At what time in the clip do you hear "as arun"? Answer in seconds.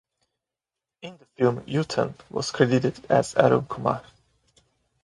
3.07-3.65